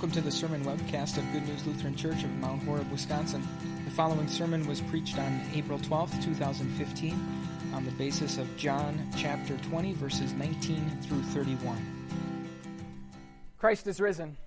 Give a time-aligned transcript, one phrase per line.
[0.00, 3.46] Welcome to the sermon webcast of Good News Lutheran Church of Mount Horeb, Wisconsin.
[3.84, 7.12] The following sermon was preached on April 12th, 2015,
[7.74, 12.16] on the basis of John chapter 20, verses 19 through 31.
[13.58, 14.38] Christ is risen.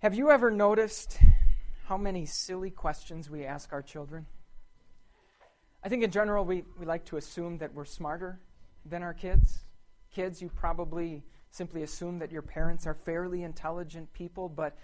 [0.00, 1.18] Have you ever noticed
[1.86, 4.26] how many silly questions we ask our children?
[5.82, 8.38] I think in general we, we like to assume that we're smarter
[8.84, 9.60] than our kids.
[10.12, 11.24] Kids, you probably
[11.56, 14.76] simply assume that your parents are fairly intelligent people, but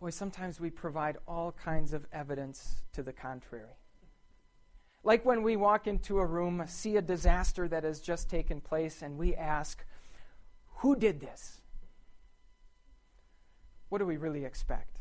[0.00, 3.76] boy, sometimes we provide all kinds of evidence to the contrary.
[5.02, 9.02] Like when we walk into a room, see a disaster that has just taken place,
[9.02, 9.84] and we ask,
[10.78, 11.60] Who did this?
[13.88, 15.00] What do we really expect?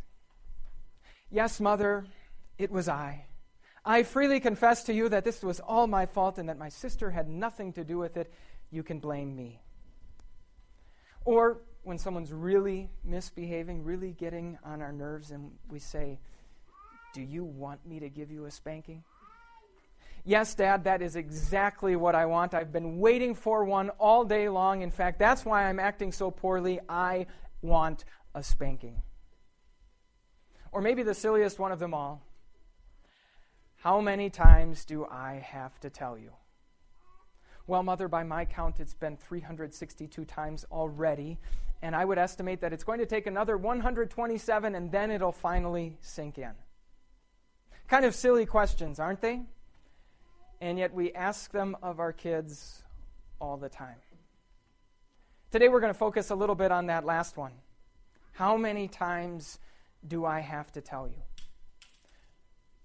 [1.31, 2.05] Yes, mother,
[2.57, 3.25] it was I.
[3.83, 7.11] I freely confess to you that this was all my fault and that my sister
[7.11, 8.33] had nothing to do with it.
[8.71, 9.61] You can blame me.
[11.25, 16.19] Or when someone's really misbehaving, really getting on our nerves, and we say,
[17.13, 19.03] Do you want me to give you a spanking?
[20.27, 22.55] Yes, Dad, that is exactly what I want.
[22.55, 24.81] I've been waiting for one all day long.
[24.81, 26.79] In fact, that's why I'm acting so poorly.
[26.89, 27.27] I
[27.61, 29.03] want a spanking.
[30.71, 32.23] Or maybe the silliest one of them all
[33.77, 36.31] How many times do I have to tell you?
[37.67, 41.39] Well, Mother, by my count, it's been 362 times already,
[41.81, 45.97] and I would estimate that it's going to take another 127, and then it'll finally
[46.01, 46.51] sink in.
[47.87, 49.41] Kind of silly questions, aren't they?
[50.61, 52.83] And yet we ask them of our kids
[53.41, 53.97] all the time.
[55.51, 57.53] Today we're going to focus a little bit on that last one.
[58.33, 59.57] How many times
[60.07, 61.23] do I have to tell you?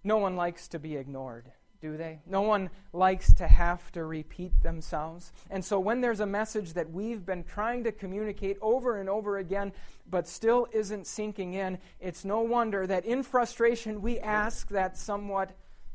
[0.04, 2.20] No one likes to be ignored do they?
[2.26, 5.32] No one likes to have to repeat themselves.
[5.50, 9.38] And so when there's a message that we've been trying to communicate over and over
[9.38, 9.72] again,
[10.08, 15.52] but still isn't sinking in, it's no wonder that in frustration we ask that somewhat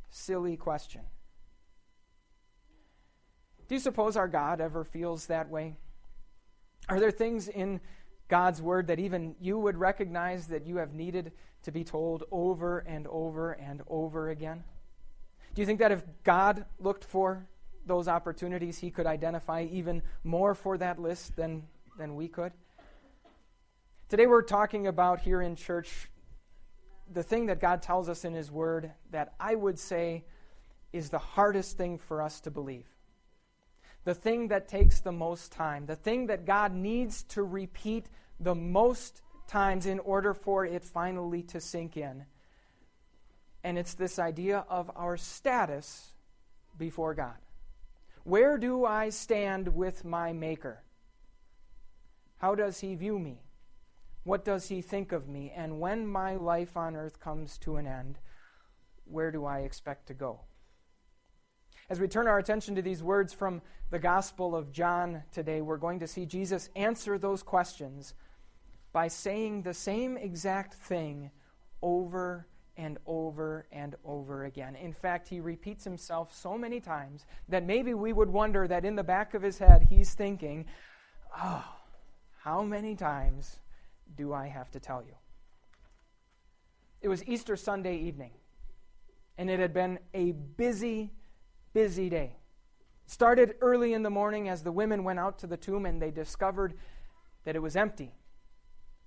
[0.10, 1.02] silly question.
[3.68, 5.76] Do you suppose our God ever feels that way?
[6.90, 7.80] Are there things in
[8.28, 11.32] God's word that even you would recognize that you have needed
[11.64, 14.64] to be told over and over and over again?
[15.56, 17.48] Do you think that if God looked for
[17.86, 21.64] those opportunities, he could identify even more for that list than,
[21.98, 22.52] than we could?
[24.10, 26.10] Today we're talking about here in church
[27.12, 30.26] the thing that God tells us in his word that I would say
[30.92, 32.88] is the hardest thing for us to believe.
[34.04, 38.08] The thing that takes the most time, the thing that God needs to repeat
[38.42, 42.26] the most times in order for it finally to sink in
[43.66, 46.14] and it's this idea of our status
[46.78, 47.38] before God.
[48.24, 50.84] Where do I stand with my Maker?
[52.38, 53.42] How does He view me?
[54.24, 55.52] What does He think of me?
[55.56, 58.20] And when my life on earth comes to an end,
[59.06, 60.42] where do I expect to go?
[61.90, 65.78] As we turn our attention to these words from the Gospel of John today, we're
[65.78, 68.14] going to see Jesus answer those questions
[68.94, 71.32] by saying the same exact thing
[71.82, 72.46] over
[72.78, 74.76] and over and over again.
[74.76, 78.96] In fact, he repeats himself so many times that maybe we would wonder that in
[78.96, 80.66] the back of his head he's thinking,
[81.38, 81.66] oh,
[82.38, 83.58] how many times
[84.18, 85.16] do I have to tell you?
[87.02, 88.32] It was Easter Sunday evening,
[89.38, 91.12] and it had been a busy,
[91.74, 92.36] busy day.
[93.06, 96.10] Started early in the morning as the women went out to the tomb and they
[96.10, 96.74] discovered
[97.44, 98.12] that it was empty.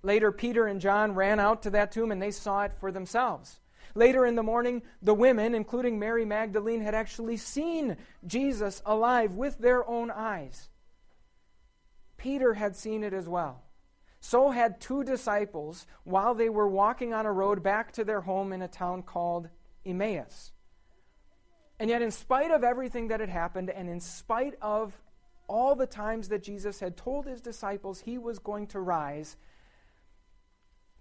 [0.01, 3.59] Later, Peter and John ran out to that tomb and they saw it for themselves.
[3.95, 9.57] Later in the morning, the women, including Mary Magdalene, had actually seen Jesus alive with
[9.57, 10.69] their own eyes.
[12.17, 13.63] Peter had seen it as well.
[14.21, 18.51] So had two disciples while they were walking on a road back to their home
[18.51, 19.49] in a town called
[19.85, 20.51] Emmaus.
[21.79, 25.01] And yet, in spite of everything that had happened, and in spite of
[25.47, 29.37] all the times that Jesus had told his disciples he was going to rise,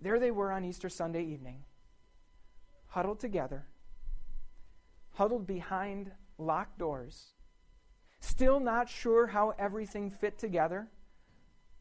[0.00, 1.64] there they were on Easter Sunday evening,
[2.88, 3.66] huddled together,
[5.14, 7.32] huddled behind locked doors,
[8.20, 10.88] still not sure how everything fit together,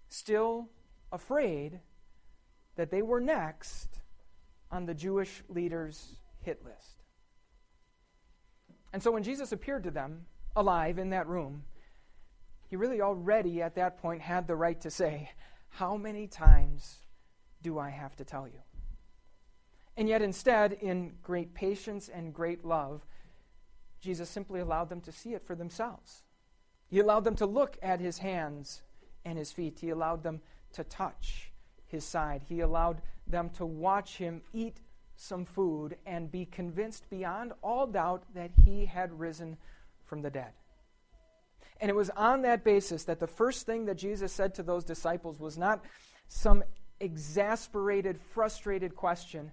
[0.10, 0.70] still
[1.12, 1.80] afraid
[2.76, 4.00] that they were next
[4.72, 7.04] on the Jewish leaders' hit list.
[8.94, 10.26] And so when Jesus appeared to them
[10.56, 11.64] alive in that room,
[12.68, 15.32] he really already at that point had the right to say,
[15.70, 16.98] How many times
[17.62, 18.60] do I have to tell you?
[19.96, 23.06] And yet, instead, in great patience and great love,
[24.00, 26.24] Jesus simply allowed them to see it for themselves.
[26.88, 28.84] He allowed them to look at his hands
[29.26, 29.80] and his feet.
[29.80, 30.42] He allowed them
[30.74, 31.52] to touch
[31.88, 32.44] his side.
[32.48, 34.78] He allowed them to watch him eat
[35.16, 39.58] some food and be convinced beyond all doubt that he had risen
[40.06, 40.54] from the dead.
[41.80, 44.84] And it was on that basis that the first thing that Jesus said to those
[44.84, 45.84] disciples was not
[46.28, 46.64] some
[47.00, 49.52] exasperated, frustrated question.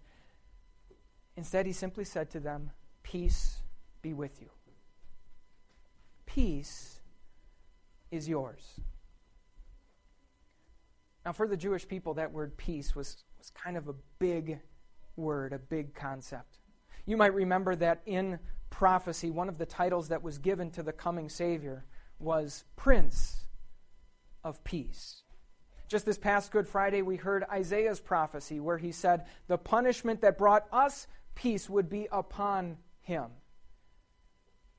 [1.37, 2.71] Instead, he simply said to them,
[3.03, 3.61] Peace
[4.03, 4.49] be with you.
[6.27, 7.01] Peace
[8.11, 8.81] is yours.
[11.25, 14.61] Now, for the Jewish people, that word peace was, was kind of a big
[15.17, 16.59] word, a big concept.
[17.07, 18.39] You might remember that in
[18.71, 21.85] prophecy, one of the titles that was given to the coming Savior
[22.19, 23.45] was Prince
[24.43, 25.24] of Peace.
[25.95, 30.37] Just this past Good Friday, we heard Isaiah's prophecy where he said, The punishment that
[30.37, 31.07] brought us
[31.37, 33.27] peace would be upon him.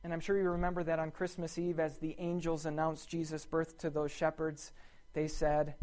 [0.04, 3.78] And I'm sure you remember that on Christmas Eve, as the angels announced Jesus' birth
[3.78, 4.74] to those shepherds,
[5.14, 5.76] they said,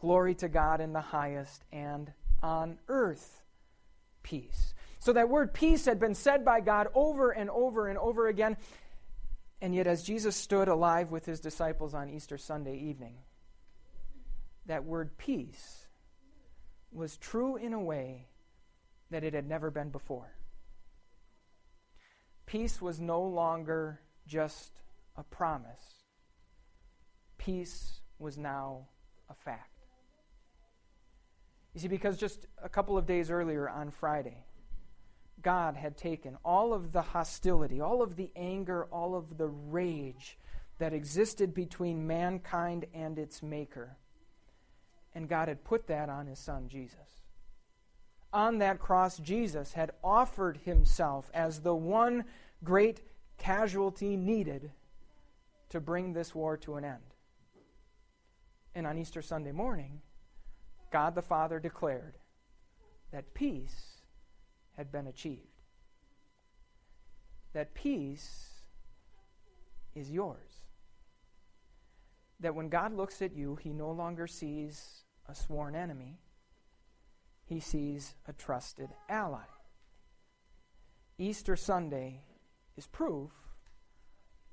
[0.00, 2.12] Glory to God in the highest, and
[2.42, 3.40] on earth,
[4.24, 4.74] peace.
[4.98, 8.56] So that word peace had been said by God over and over and over again.
[9.60, 13.14] And yet, as Jesus stood alive with his disciples on Easter Sunday evening,
[14.66, 15.86] that word peace
[16.90, 18.28] was true in a way
[19.10, 20.32] that it had never been before.
[22.46, 24.72] Peace was no longer just
[25.16, 26.04] a promise,
[27.38, 28.86] peace was now
[29.28, 29.68] a fact.
[31.74, 34.44] You see, because just a couple of days earlier on Friday,
[35.40, 40.38] God had taken all of the hostility, all of the anger, all of the rage
[40.78, 43.96] that existed between mankind and its Maker,
[45.14, 46.98] and God had put that on His Son, Jesus.
[48.32, 52.24] On that cross, Jesus had offered Himself as the one
[52.64, 53.02] great
[53.38, 54.70] casualty needed
[55.68, 57.02] to bring this war to an end.
[58.74, 60.00] And on Easter Sunday morning,
[60.90, 62.14] God the Father declared
[63.10, 63.98] that peace
[64.76, 65.40] had been achieved.
[67.52, 68.48] That peace
[69.94, 70.51] is yours.
[72.42, 76.18] That when God looks at you, he no longer sees a sworn enemy,
[77.44, 79.46] he sees a trusted ally.
[81.18, 82.20] Easter Sunday
[82.76, 83.30] is proof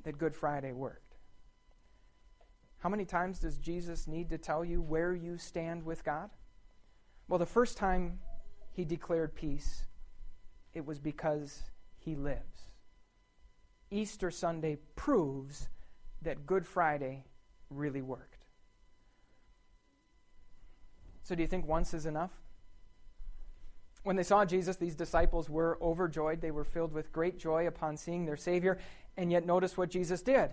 [0.04, 1.16] that Good Friday worked.
[2.78, 6.30] How many times does Jesus need to tell you where you stand with God?
[7.28, 8.20] Well, the first time
[8.72, 9.86] he declared peace,
[10.74, 11.64] it was because
[11.98, 12.70] he lives.
[13.92, 15.70] Easter Sunday proves
[16.22, 17.26] that Good Friday
[17.70, 18.46] really worked.
[21.24, 22.32] So, do you think once is enough?
[24.04, 26.42] When they saw Jesus, these disciples were overjoyed.
[26.42, 28.80] They were filled with great joy upon seeing their Savior.
[29.18, 30.52] And yet, notice what Jesus did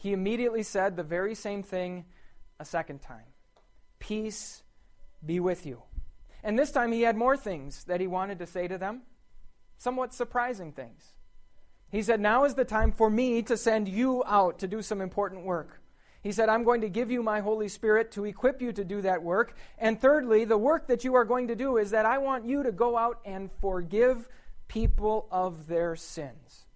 [0.00, 2.06] he immediately said the very same thing
[2.58, 3.26] a second time
[3.98, 4.62] Peace
[5.24, 5.82] be with you.
[6.42, 9.02] And this time he had more things that he wanted to say to them,
[9.76, 11.12] somewhat surprising things.
[11.90, 15.02] He said, Now is the time for me to send you out to do some
[15.02, 15.82] important work.
[16.22, 19.00] He said, I'm going to give you my Holy Spirit to equip you to do
[19.00, 19.54] that work.
[19.78, 22.62] And thirdly, the work that you are going to do is that I want you
[22.62, 24.28] to go out and forgive
[24.68, 26.66] people of their sins.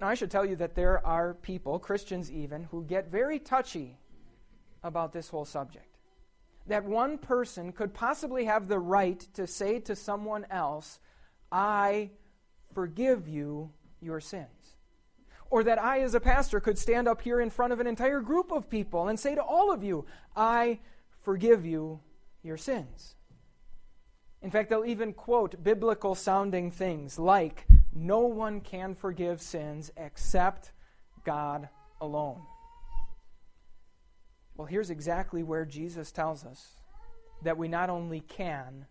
[0.00, 3.98] Now, I should tell you that there are people, Christians even, who get very touchy
[4.82, 5.98] about this whole subject.
[6.68, 11.00] That one person could possibly have the right to say to someone else,
[11.50, 12.10] I
[12.72, 14.46] forgive you your sins.
[15.50, 18.20] Or that I, as a pastor, could stand up here in front of an entire
[18.20, 20.78] group of people and say to all of you, I
[21.22, 22.00] forgive you
[22.42, 23.16] your sins.
[24.42, 30.72] In fact, they'll even quote biblical sounding things like, no one can forgive sins except
[31.24, 31.68] God
[32.00, 32.40] alone.
[34.56, 36.76] Well, here's exactly where Jesus tells us
[37.42, 38.86] that we not only can,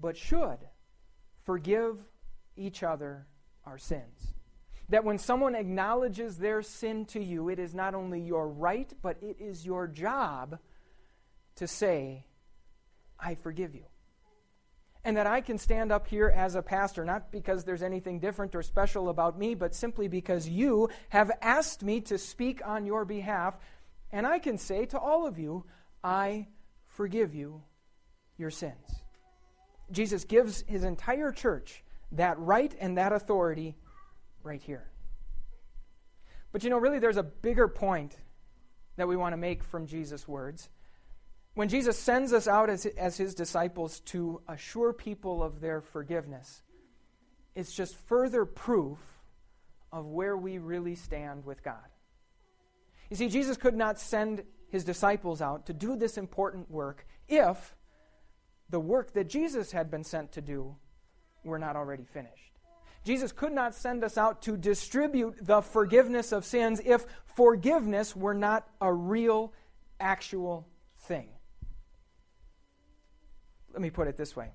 [0.00, 0.58] but should
[1.44, 1.98] forgive
[2.56, 3.26] each other
[3.66, 4.34] our sins.
[4.90, 9.16] That when someone acknowledges their sin to you, it is not only your right, but
[9.22, 10.58] it is your job
[11.56, 12.26] to say,
[13.18, 13.84] I forgive you
[15.04, 18.54] and that I can stand up here as a pastor, not because there's anything different
[18.54, 23.04] or special about me, but simply because you have asked me to speak on your
[23.04, 23.54] behalf.
[24.10, 25.66] And I can say to all of you,
[26.02, 26.48] I
[26.86, 27.62] forgive you
[28.38, 29.02] your sins.
[29.92, 33.76] Jesus gives his entire church that right and that authority
[34.44, 34.90] right here.
[36.52, 38.16] But you know, really, there's a bigger point
[38.96, 40.68] that we want to make from Jesus' words.
[41.54, 46.62] When Jesus sends us out as, as his disciples to assure people of their forgiveness,
[47.54, 48.98] it's just further proof
[49.92, 51.88] of where we really stand with God.
[53.10, 57.76] You see, Jesus could not send his disciples out to do this important work if
[58.70, 60.74] the work that Jesus had been sent to do
[61.44, 62.53] were not already finished.
[63.04, 68.34] Jesus could not send us out to distribute the forgiveness of sins if forgiveness were
[68.34, 69.52] not a real,
[70.00, 70.66] actual
[71.00, 71.28] thing.
[73.72, 74.52] Let me put it this way.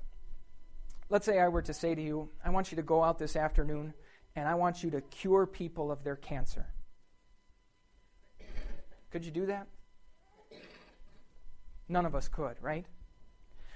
[1.10, 3.36] Let's say I were to say to you, I want you to go out this
[3.36, 3.94] afternoon
[4.36, 6.68] and I want you to cure people of their cancer.
[9.12, 9.68] Could you do that?
[11.88, 12.86] None of us could, right?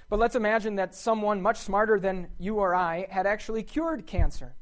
[0.09, 4.55] But let's imagine that someone much smarter than you or I had actually cured cancer,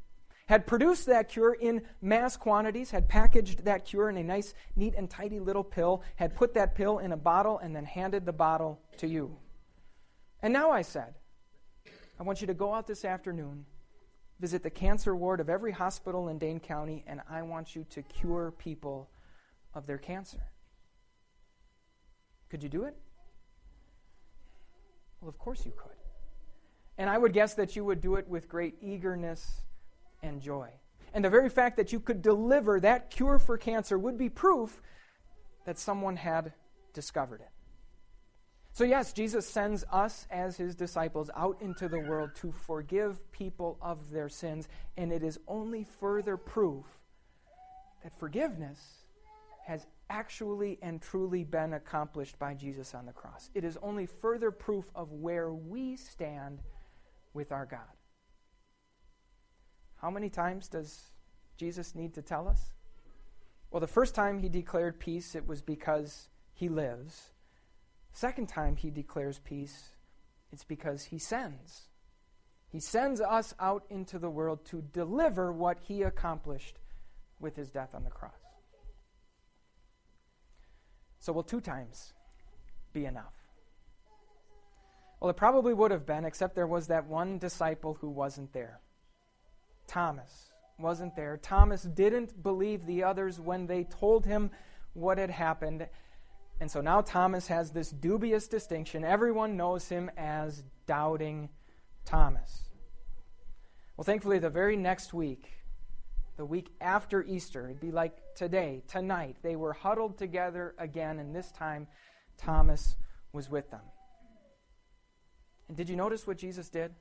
[0.52, 4.92] had produced that cure in mass quantities, had packaged that cure in a nice, neat,
[4.98, 8.34] and tidy little pill, had put that pill in a bottle, and then handed the
[8.34, 9.34] bottle to you.
[10.42, 11.14] And now I said,
[12.20, 13.64] I want you to go out this afternoon,
[14.40, 18.02] visit the cancer ward of every hospital in Dane County, and I want you to
[18.02, 19.08] cure people
[19.72, 20.42] of their cancer.
[22.50, 22.94] Could you do it?
[25.22, 25.96] Well, of course you could.
[26.98, 29.62] And I would guess that you would do it with great eagerness
[30.22, 30.70] and joy.
[31.14, 34.80] And the very fact that you could deliver that cure for cancer would be proof
[35.64, 36.52] that someone had
[36.94, 37.50] discovered it.
[38.74, 43.76] So, yes, Jesus sends us as his disciples out into the world to forgive people
[43.82, 46.86] of their sins, and it is only further proof
[48.02, 48.78] that forgiveness
[49.66, 53.50] has actually and truly been accomplished by Jesus on the cross.
[53.54, 56.62] It is only further proof of where we stand
[57.34, 57.80] with our God.
[60.02, 61.12] How many times does
[61.56, 62.72] Jesus need to tell us?
[63.70, 67.30] Well, the first time he declared peace, it was because he lives.
[68.12, 69.90] Second time he declares peace,
[70.52, 71.88] it's because he sends.
[72.68, 76.80] He sends us out into the world to deliver what he accomplished
[77.38, 78.32] with his death on the cross.
[81.20, 82.12] So, will two times
[82.92, 83.34] be enough?
[85.20, 88.80] Well, it probably would have been, except there was that one disciple who wasn't there.
[89.86, 91.36] Thomas wasn't there.
[91.36, 94.50] Thomas didn't believe the others when they told him
[94.94, 95.86] what had happened.
[96.60, 99.04] And so now Thomas has this dubious distinction.
[99.04, 101.48] Everyone knows him as Doubting
[102.04, 102.68] Thomas.
[103.96, 105.48] Well, thankfully, the very next week,
[106.36, 111.34] the week after Easter, it'd be like today, tonight, they were huddled together again, and
[111.34, 111.86] this time
[112.38, 112.96] Thomas
[113.32, 113.82] was with them.
[115.68, 116.94] And did you notice what Jesus did?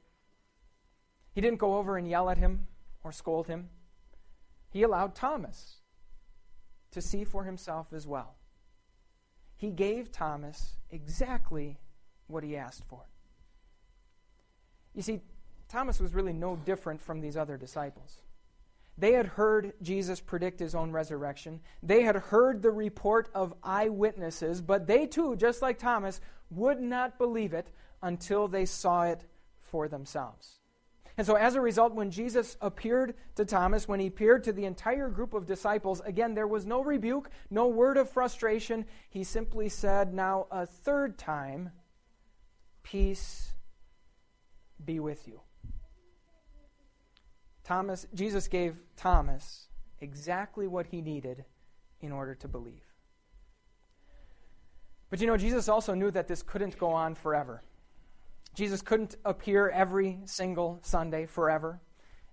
[1.33, 2.67] He didn't go over and yell at him
[3.03, 3.69] or scold him.
[4.69, 5.77] He allowed Thomas
[6.91, 8.35] to see for himself as well.
[9.57, 11.77] He gave Thomas exactly
[12.27, 13.05] what he asked for.
[14.93, 15.21] You see,
[15.69, 18.21] Thomas was really no different from these other disciples.
[18.97, 21.61] They had heard Jesus predict his own resurrection.
[21.81, 26.19] They had heard the report of eyewitnesses, but they too, just like Thomas,
[26.50, 27.71] would not believe it
[28.01, 29.25] until they saw it
[29.59, 30.61] for themselves.
[31.18, 34.65] And so, as a result, when Jesus appeared to Thomas, when he appeared to the
[34.65, 38.86] entire group of disciples, again, there was no rebuke, no word of frustration.
[39.10, 41.72] He simply said, Now, a third time,
[42.84, 43.53] peace
[44.84, 45.41] be with you.
[47.63, 49.68] Thomas, Jesus gave Thomas
[50.00, 51.46] exactly what he needed
[52.00, 52.84] in order to believe.
[55.10, 57.62] But you know, Jesus also knew that this couldn't go on forever.
[58.53, 61.79] Jesus couldn't appear every single Sunday forever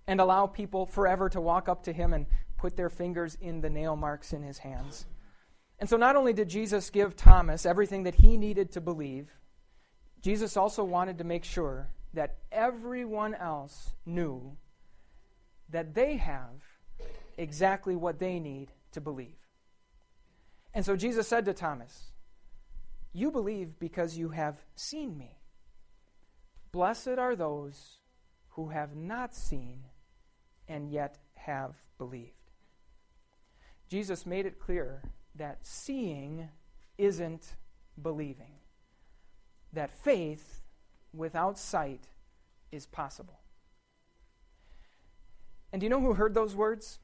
[0.07, 2.25] and allow people forever to walk up to him and
[2.57, 5.05] put their fingers in the nail marks in his hands.
[5.79, 9.29] And so, not only did Jesus give Thomas everything that he needed to believe,
[10.21, 14.57] Jesus also wanted to make sure that everyone else knew
[15.69, 16.63] that they have
[17.37, 19.37] exactly what they need to believe.
[20.73, 22.11] And so Jesus said to Thomas,
[23.13, 25.38] You believe because you have seen me.
[26.71, 27.97] Blessed are those
[28.49, 29.85] who have not seen
[30.67, 32.33] and yet have believed.
[33.87, 35.01] Jesus made it clear
[35.35, 36.49] that seeing
[36.97, 37.55] isn't
[38.01, 38.53] believing,
[39.73, 40.61] that faith
[41.13, 42.07] without sight
[42.71, 43.39] is possible.
[45.71, 46.99] And do you know who heard those words?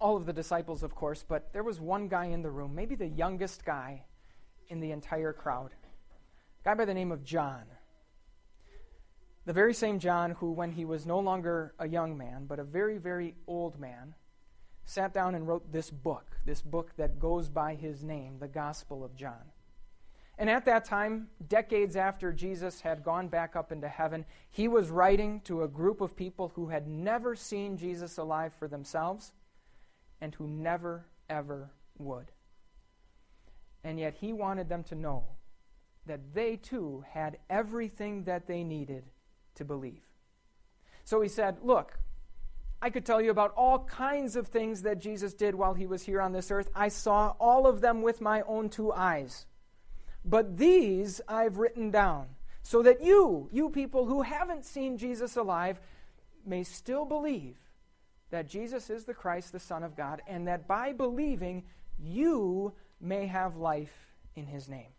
[0.00, 2.94] All of the disciples, of course, but there was one guy in the room, maybe
[2.94, 4.04] the youngest guy
[4.68, 5.70] in the entire crowd,
[6.60, 7.64] a guy by the name of John.
[9.48, 12.64] The very same John who, when he was no longer a young man, but a
[12.64, 14.14] very, very old man,
[14.84, 19.02] sat down and wrote this book, this book that goes by his name, the Gospel
[19.02, 19.52] of John.
[20.36, 24.90] And at that time, decades after Jesus had gone back up into heaven, he was
[24.90, 29.32] writing to a group of people who had never seen Jesus alive for themselves
[30.20, 32.32] and who never, ever would.
[33.82, 35.24] And yet he wanted them to know
[36.04, 39.04] that they too had everything that they needed
[39.58, 40.02] to believe.
[41.04, 41.98] So he said, Look,
[42.80, 46.04] I could tell you about all kinds of things that Jesus did while he was
[46.04, 46.70] here on this earth.
[46.74, 49.46] I saw all of them with my own two eyes.
[50.24, 52.28] But these I've written down
[52.62, 55.80] so that you, you people who haven't seen Jesus alive,
[56.44, 57.56] may still believe
[58.30, 61.64] that Jesus is the Christ, the Son of God, and that by believing,
[61.98, 64.92] you may have life in his name.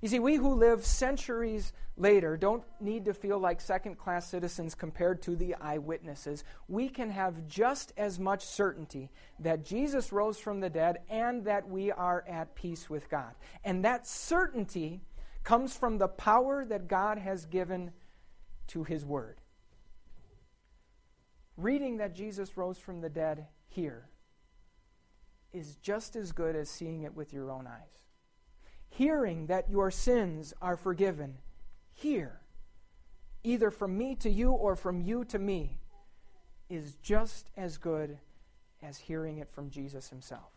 [0.00, 4.74] You see, we who live centuries later don't need to feel like second class citizens
[4.74, 6.44] compared to the eyewitnesses.
[6.68, 11.68] We can have just as much certainty that Jesus rose from the dead and that
[11.68, 13.34] we are at peace with God.
[13.64, 15.00] And that certainty
[15.44, 17.92] comes from the power that God has given
[18.68, 19.40] to His Word.
[21.56, 24.08] Reading that Jesus rose from the dead here
[25.52, 28.03] is just as good as seeing it with your own eyes
[28.96, 31.36] hearing that your sins are forgiven
[31.92, 32.40] here,
[33.42, 35.78] either from me to you or from you to me,
[36.70, 38.18] is just as good
[38.82, 40.50] as hearing it from Jesus himself.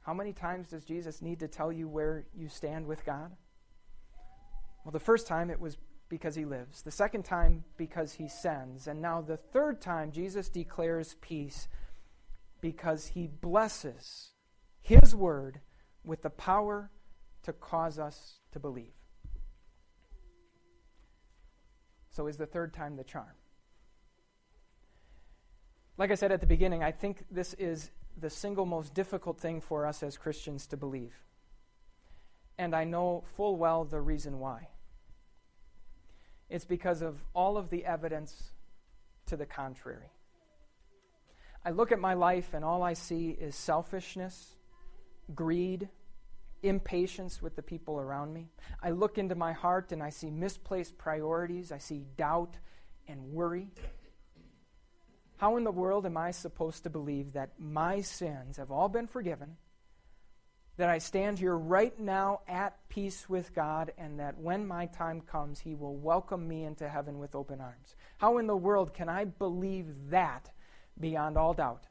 [0.00, 3.30] How many times does Jesus need to tell you where you stand with God?
[4.84, 8.86] Well, the first time it was because he lives, the second time because he sends,
[8.86, 11.68] and now the third time Jesus declares peace
[12.60, 14.30] because he blesses
[14.82, 15.60] his word
[16.04, 16.90] with the power
[17.42, 18.92] to cause us to believe.
[22.10, 23.34] So, is the third time the charm?
[25.96, 29.60] Like I said at the beginning, I think this is the single most difficult thing
[29.60, 31.14] for us as Christians to believe.
[32.58, 34.68] And I know full well the reason why.
[36.48, 38.52] It's because of all of the evidence
[39.26, 40.10] to the contrary.
[41.64, 44.53] I look at my life and all I see is selfishness
[45.34, 45.88] greed,
[46.62, 48.48] impatience with the people around me.
[48.82, 52.56] I look into my heart and I see misplaced priorities, I see doubt
[53.06, 53.68] and worry.
[55.36, 59.06] How in the world am I supposed to believe that my sins have all been
[59.06, 59.56] forgiven,
[60.76, 65.20] that I stand here right now at peace with God, and that when my time
[65.20, 67.94] comes, He will welcome me into heaven with open arms?
[68.18, 70.50] How in the world can I believe that
[70.98, 71.86] beyond all doubt?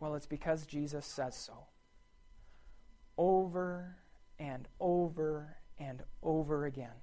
[0.00, 1.54] Well, it's because Jesus says so.
[3.16, 3.96] Over
[4.38, 7.02] and over and over again.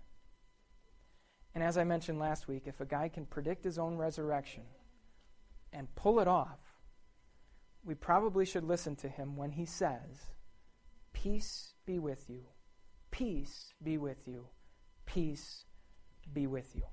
[1.56, 4.64] And as I mentioned last week, if a guy can predict his own resurrection
[5.72, 6.60] and pull it off,
[7.84, 10.32] we probably should listen to him when he says,
[11.12, 12.44] Peace be with you.
[13.12, 14.48] Peace be with you.
[15.06, 15.66] Peace
[16.34, 16.84] be with you.